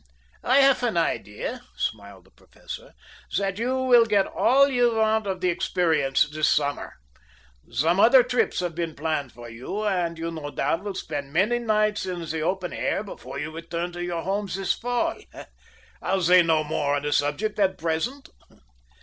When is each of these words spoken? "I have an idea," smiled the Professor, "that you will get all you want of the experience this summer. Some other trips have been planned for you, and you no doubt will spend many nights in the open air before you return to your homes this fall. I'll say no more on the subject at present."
"I 0.43 0.61
have 0.61 0.81
an 0.81 0.97
idea," 0.97 1.61
smiled 1.77 2.25
the 2.25 2.31
Professor, 2.31 2.93
"that 3.37 3.59
you 3.59 3.75
will 3.83 4.05
get 4.07 4.25
all 4.25 4.67
you 4.67 4.95
want 4.95 5.27
of 5.27 5.41
the 5.41 5.49
experience 5.49 6.27
this 6.27 6.49
summer. 6.49 6.95
Some 7.69 7.99
other 7.99 8.23
trips 8.23 8.61
have 8.61 8.73
been 8.73 8.95
planned 8.95 9.31
for 9.31 9.47
you, 9.47 9.83
and 9.85 10.17
you 10.17 10.31
no 10.31 10.49
doubt 10.49 10.83
will 10.83 10.95
spend 10.95 11.31
many 11.31 11.59
nights 11.59 12.07
in 12.07 12.25
the 12.25 12.41
open 12.41 12.73
air 12.73 13.03
before 13.03 13.37
you 13.37 13.51
return 13.51 13.91
to 13.91 14.03
your 14.03 14.23
homes 14.23 14.55
this 14.55 14.73
fall. 14.73 15.19
I'll 16.01 16.23
say 16.23 16.41
no 16.41 16.63
more 16.63 16.95
on 16.95 17.03
the 17.03 17.13
subject 17.13 17.59
at 17.59 17.77
present." 17.77 18.29